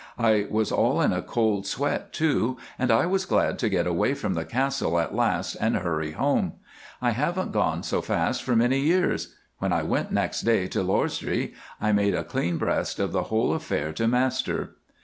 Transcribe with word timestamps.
I 0.17 0.47
was 0.49 0.71
all 0.71 0.99
in 0.99 1.13
a 1.13 1.21
cold 1.21 1.67
sweat, 1.67 2.11
too, 2.11 2.57
and 2.79 2.89
I 2.89 3.05
was 3.05 3.27
glad 3.27 3.59
to 3.59 3.69
get 3.69 3.85
away 3.85 4.15
from 4.15 4.33
the 4.33 4.45
Castle 4.45 4.99
at 4.99 5.13
last 5.13 5.53
and 5.57 5.77
hurry 5.77 6.13
home. 6.13 6.53
I 7.03 7.11
haven't 7.11 7.51
gone 7.51 7.83
so 7.83 8.01
fast 8.01 8.41
for 8.41 8.55
many 8.55 8.79
years. 8.79 9.35
When 9.59 9.71
I 9.71 9.83
went 9.83 10.11
next 10.11 10.41
day 10.41 10.65
to 10.69 10.81
Lausdree 10.81 11.53
I 11.79 11.91
made 11.91 12.15
a 12.15 12.23
clean 12.23 12.57
breast 12.57 12.97
of 12.97 13.11
the 13.11 13.25
whole 13.29 13.53
affair 13.53 13.93
to 13.93 14.07
Master. 14.07 14.73